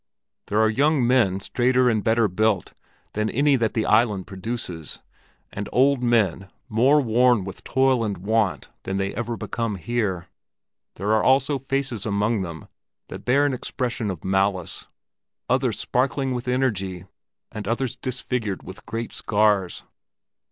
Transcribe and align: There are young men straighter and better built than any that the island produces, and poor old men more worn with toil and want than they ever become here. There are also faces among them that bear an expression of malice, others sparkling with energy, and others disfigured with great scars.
There 0.47 0.59
are 0.59 0.67
young 0.67 1.05
men 1.05 1.39
straighter 1.41 1.87
and 1.87 2.03
better 2.03 2.27
built 2.27 2.73
than 3.13 3.29
any 3.29 3.55
that 3.57 3.75
the 3.75 3.85
island 3.85 4.25
produces, 4.25 4.97
and 5.53 5.67
poor 5.67 5.79
old 5.79 6.01
men 6.01 6.49
more 6.67 6.99
worn 7.01 7.45
with 7.45 7.63
toil 7.63 8.03
and 8.03 8.17
want 8.17 8.69
than 8.81 8.97
they 8.97 9.13
ever 9.13 9.37
become 9.37 9.75
here. 9.75 10.25
There 10.95 11.11
are 11.13 11.21
also 11.21 11.59
faces 11.59 12.03
among 12.07 12.41
them 12.41 12.67
that 13.09 13.25
bear 13.25 13.45
an 13.45 13.53
expression 13.53 14.09
of 14.09 14.25
malice, 14.25 14.87
others 15.47 15.77
sparkling 15.77 16.33
with 16.33 16.47
energy, 16.47 17.05
and 17.51 17.67
others 17.67 17.95
disfigured 17.95 18.63
with 18.63 18.87
great 18.87 19.13
scars. 19.13 19.83